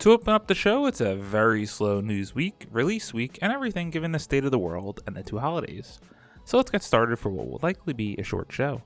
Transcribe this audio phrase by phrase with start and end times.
[0.00, 3.90] To open up the show, it's a very slow news week, release week, and everything
[3.90, 5.98] given the state of the world and the two holidays.
[6.44, 8.82] So let's get started for what will likely be a short show.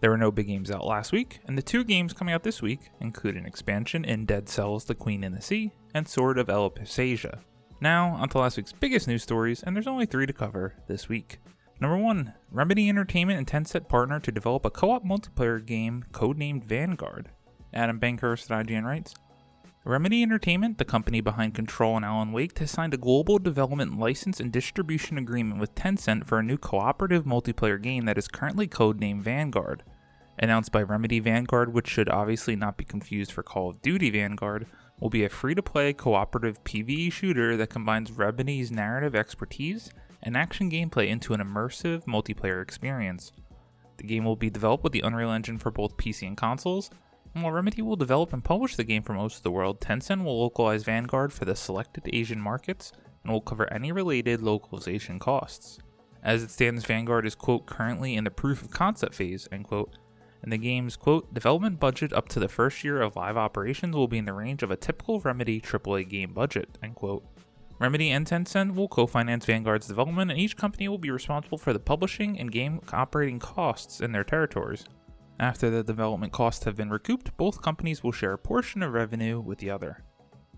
[0.00, 2.60] There were no big games out last week, and the two games coming out this
[2.60, 6.50] week include an expansion in Dead Cells The Queen and the Sea and Sword of
[6.98, 7.38] Asia.
[7.80, 11.38] Now, onto last week's biggest news stories, and there's only three to cover this week.
[11.78, 16.64] Number 1 Remedy Entertainment and Tencent partner to develop a co op multiplayer game codenamed
[16.64, 17.28] Vanguard.
[17.72, 19.14] Adam Bankhurst at IGN writes
[19.84, 24.38] Remedy Entertainment, the company behind Control and Alan Wake, has signed a global development license
[24.38, 29.22] and distribution agreement with Tencent for a new cooperative multiplayer game that is currently codenamed
[29.22, 29.82] Vanguard.
[30.38, 34.66] Announced by Remedy Vanguard, which should obviously not be confused for Call of Duty Vanguard,
[35.00, 39.90] will be a free to play cooperative PvE shooter that combines Remedy's narrative expertise
[40.22, 43.32] and action gameplay into an immersive multiplayer experience.
[43.96, 46.88] The game will be developed with the Unreal Engine for both PC and consoles,
[47.34, 50.40] while Remedy will develop and publish the game for most of the world, Tencent will
[50.40, 55.78] localize Vanguard for the selected Asian markets and will cover any related localization costs.
[56.22, 59.96] As it stands, Vanguard is, quote, currently in the proof of concept phase, end quote,
[60.42, 64.08] and the game's, quote, development budget up to the first year of live operations will
[64.08, 67.24] be in the range of a typical Remedy AAA game budget, end quote.
[67.78, 71.72] Remedy and Tencent will co finance Vanguard's development, and each company will be responsible for
[71.72, 74.84] the publishing and game operating costs in their territories.
[75.40, 79.40] After the development costs have been recouped, both companies will share a portion of revenue
[79.40, 80.04] with the other.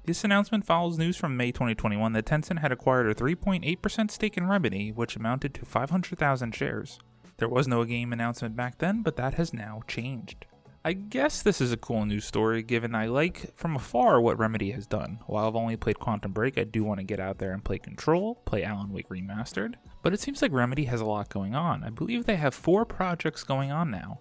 [0.07, 4.47] This announcement follows news from May 2021 that Tencent had acquired a 3.8% stake in
[4.47, 6.99] Remedy, which amounted to 500,000 shares.
[7.39, 10.45] There was no game announcement back then, but that has now changed.
[10.85, 14.73] I guess this is a cool news story given I like from afar what Remedy
[14.73, 15.21] has done.
[15.27, 17.79] While I've only played Quantum Break, I do want to get out there and play
[17.79, 19.77] Control, play Alan Wake Remastered.
[20.03, 21.83] But it seems like Remedy has a lot going on.
[21.83, 24.21] I believe they have four projects going on now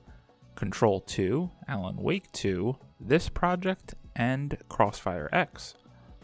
[0.55, 5.75] Control 2, Alan Wake 2, this project, and Crossfire X.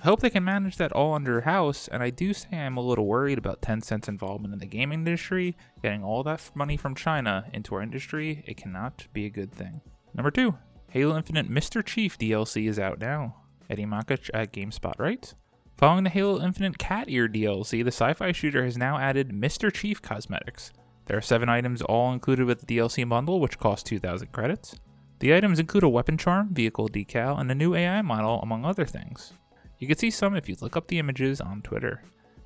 [0.01, 2.81] I hope they can manage that all under house, and I do say I'm a
[2.81, 5.57] little worried about Tencent's involvement in the gaming industry.
[5.83, 9.81] Getting all that money from China into our industry, it cannot be a good thing.
[10.13, 10.57] Number two,
[10.89, 11.85] Halo Infinite Mr.
[11.85, 13.35] Chief DLC is out now.
[13.69, 15.35] Eddie Makuch at GameSpot writes.
[15.77, 19.71] Following the Halo Infinite Cat Ear DLC, the sci fi shooter has now added Mr.
[19.71, 20.71] Chief cosmetics.
[21.09, 24.79] There are seven items all included with the DLC bundle, which costs 2,000 credits.
[25.17, 28.85] The items include a weapon charm, vehicle decal, and a new AI model, among other
[28.85, 29.33] things.
[29.79, 32.03] You can see some if you look up the images on Twitter.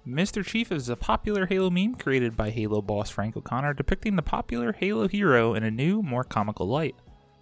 [0.07, 0.45] Mr.
[0.45, 4.71] Chief is a popular Halo meme created by Halo boss Frank O'Connor depicting the popular
[4.71, 6.95] Halo hero in a new, more comical light.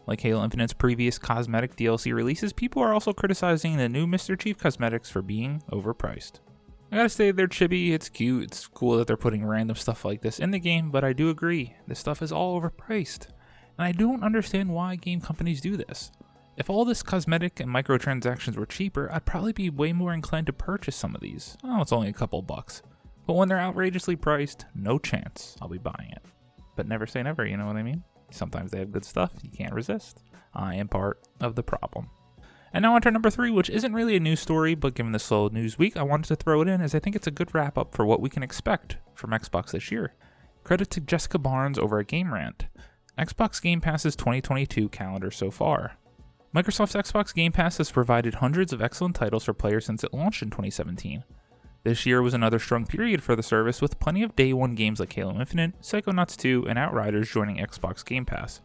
[0.07, 4.39] Like Halo Infinite's previous cosmetic DLC releases, people are also criticizing the new Mr.
[4.39, 6.39] Chief cosmetics for being overpriced.
[6.91, 10.21] I gotta say, they're chibi, it's cute, it's cool that they're putting random stuff like
[10.21, 13.27] this in the game, but I do agree, this stuff is all overpriced.
[13.77, 16.11] And I don't understand why game companies do this.
[16.57, 20.53] If all this cosmetic and microtransactions were cheaper, I'd probably be way more inclined to
[20.53, 21.57] purchase some of these.
[21.63, 22.81] Oh, it's only a couple bucks.
[23.25, 26.25] But when they're outrageously priced, no chance I'll be buying it.
[26.75, 28.03] But never say never, you know what I mean?
[28.31, 30.23] Sometimes they have good stuff you can't resist.
[30.53, 32.09] I am part of the problem.
[32.73, 35.19] And now on to number three, which isn't really a news story, but given the
[35.19, 37.53] slow news week, I wanted to throw it in as I think it's a good
[37.53, 40.13] wrap up for what we can expect from Xbox this year.
[40.63, 42.67] Credit to Jessica Barnes over at Game Rant.
[43.17, 45.97] Xbox Game Pass's 2022 calendar so far.
[46.55, 50.41] Microsoft's Xbox Game Pass has provided hundreds of excellent titles for players since it launched
[50.41, 51.23] in 2017.
[51.83, 54.99] This year was another strong period for the service, with plenty of day one games
[54.99, 58.61] like Halo Infinite, Psychonauts 2, and Outriders joining Xbox Game Pass.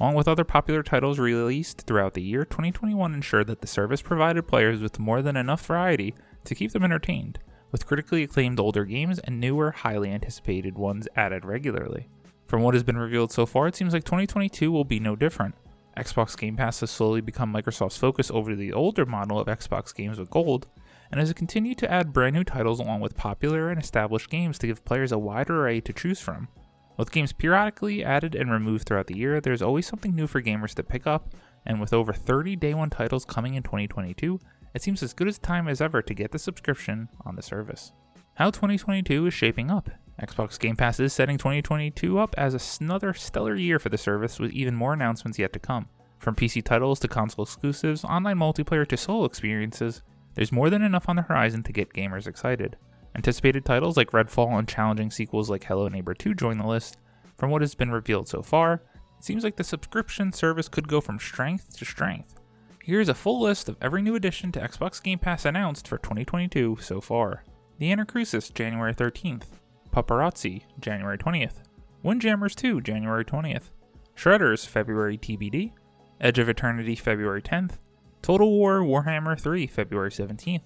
[0.00, 4.48] Along with other popular titles released throughout the year, 2021 ensured that the service provided
[4.48, 7.38] players with more than enough variety to keep them entertained,
[7.70, 12.08] with critically acclaimed older games and newer, highly anticipated ones added regularly.
[12.46, 15.54] From what has been revealed so far, it seems like 2022 will be no different.
[15.96, 20.18] Xbox Game Pass has slowly become Microsoft's focus over the older model of Xbox games
[20.18, 20.66] with Gold,
[21.10, 24.66] and has continued to add brand new titles along with popular and established games to
[24.66, 26.48] give players a wide array to choose from.
[26.96, 30.74] With games periodically added and removed throughout the year, there's always something new for gamers
[30.74, 31.34] to pick up,
[31.66, 34.38] and with over 30 day one titles coming in 2022,
[34.74, 37.92] it seems as good a time as ever to get the subscription on the service.
[38.34, 39.90] How 2022 is shaping up.
[40.20, 44.52] Xbox Game Pass is setting 2022 up as another stellar year for the service with
[44.52, 45.88] even more announcements yet to come.
[46.18, 50.02] From PC titles to console exclusives, online multiplayer to solo experiences,
[50.34, 52.76] There's more than enough on the horizon to get gamers excited.
[53.14, 56.98] Anticipated titles like Redfall and challenging sequels like Hello Neighbor 2 join the list.
[57.36, 58.82] From what has been revealed so far,
[59.18, 62.34] it seems like the subscription service could go from strength to strength.
[62.82, 66.78] Here's a full list of every new addition to Xbox Game Pass announced for 2022
[66.80, 67.44] so far.
[67.78, 69.44] The Anacrusis, January 13th.
[69.90, 71.62] Paparazzi, January 20th.
[72.02, 73.70] Windjammers 2, January 20th.
[74.16, 75.72] Shredders, February TBD.
[76.20, 77.78] Edge of Eternity, February 10th.
[78.22, 80.60] Total War Warhammer 3, February 17th.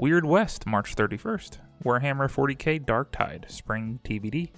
[0.00, 1.58] Weird West, March 31st.
[1.84, 4.48] Warhammer 40k Dark Tide, Spring TBD.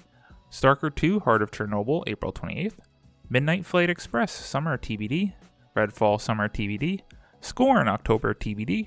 [0.51, 2.79] Stalker 2 Heart of Chernobyl, April 28th.
[3.29, 5.33] Midnight Flight Express, Summer TBD.
[5.77, 7.01] Redfall Summer TBD.
[7.41, 8.87] Scorn October TBD.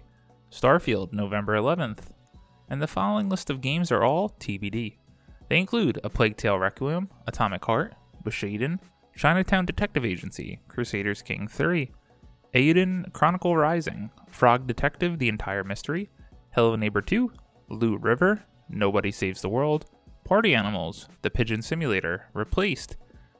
[0.50, 2.12] Starfield November 11th.
[2.69, 4.96] And the following list of games are all TBD.
[5.50, 8.80] They include A Plague Tale Requiem, Atomic Heart, Bushiden,
[9.13, 11.92] Chinatown Detective Agency, Crusader Kings 3,
[12.54, 16.10] Eiyuden Chronicle Rising, Frog Detective The Entire Mystery,
[16.56, 17.34] Hello Neighbor 2,
[17.68, 19.88] Loot River, Nobody Saves the World,
[20.24, 22.96] Party Animals, The Pigeon Simulator, Replaced,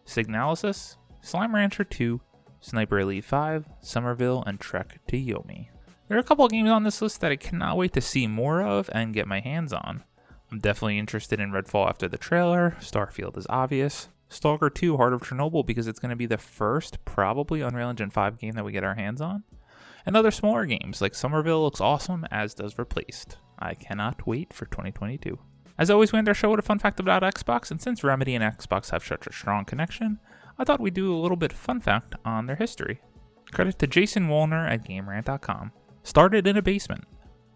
[0.06, 2.20] Signalis, Slime Rancher 2,
[2.60, 5.70] Sniper Elite 5, Somerville, and Trek to Yomi.
[6.10, 8.28] There are a couple of games on this list that I cannot wait to see
[8.28, 10.04] more of and get my hands on.
[10.52, 15.22] I'm definitely interested in Redfall after the trailer, Starfield is obvious, Stalker 2 Heart of
[15.22, 18.74] Chernobyl because it's going to be the first, probably, Unreal Engine 5 game that we
[18.74, 19.46] get our hands on.
[20.06, 23.38] And other smaller games like Somerville looks awesome, as does Replaced.
[23.58, 25.40] I cannot wait for 2022.
[25.78, 28.36] As always, we end our show with a fun fact about Xbox, and since Remedy
[28.36, 30.20] and Xbox have such a strong connection,
[30.58, 33.02] I thought we'd do a little bit fun fact on their history.
[33.52, 35.72] Credit to Jason Wolner at GameRant.com.
[36.04, 37.06] Started in a basement.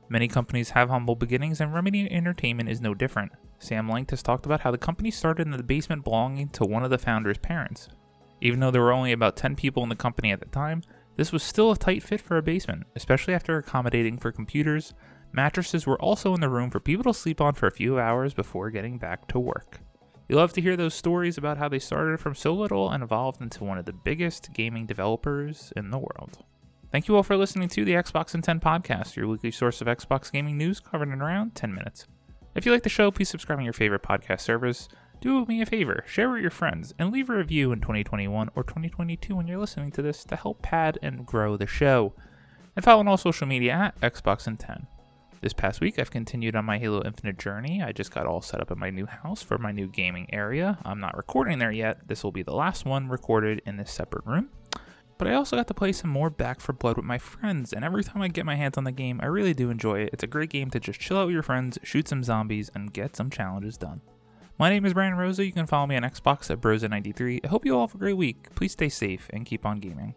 [0.09, 3.31] Many companies have humble beginnings, and Remedy Entertainment is no different.
[3.59, 6.83] Sam Lake has talked about how the company started in the basement belonging to one
[6.83, 7.89] of the founder's parents.
[8.41, 10.81] Even though there were only about 10 people in the company at the time,
[11.19, 14.93] this was still a tight fit for a basement, especially after accommodating for computers.
[15.33, 18.33] Mattresses were also in the room for people to sleep on for a few hours
[18.33, 19.81] before getting back to work.
[20.29, 23.41] You'll love to hear those stories about how they started from so little and evolved
[23.41, 26.45] into one of the biggest gaming developers in the world.
[26.89, 29.87] Thank you all for listening to the Xbox in 10 podcast, your weekly source of
[29.87, 32.07] Xbox gaming news covered in around 10 minutes.
[32.55, 34.87] If you like the show, please subscribe on your favorite podcast service.
[35.21, 38.63] Do me a favor, share with your friends, and leave a review in 2021 or
[38.63, 42.13] 2022 when you're listening to this to help pad and grow the show.
[42.73, 44.87] And follow on all social media at Xbox in 10.
[45.41, 47.83] This past week, I've continued on my Halo Infinite journey.
[47.83, 50.77] I just got all set up in my new house for my new gaming area.
[50.85, 52.07] I'm not recording there yet.
[52.07, 54.49] This will be the last one recorded in this separate room.
[55.17, 57.83] But I also got to play some more Back 4 Blood with my friends, and
[57.83, 60.11] every time I get my hands on the game, I really do enjoy it.
[60.13, 62.93] It's a great game to just chill out with your friends, shoot some zombies, and
[62.93, 63.99] get some challenges done.
[64.59, 65.45] My name is Brandon Rosa.
[65.45, 67.45] You can follow me on Xbox at Brosa93.
[67.45, 68.53] I hope you all have a great week.
[68.55, 70.15] Please stay safe and keep on gaming.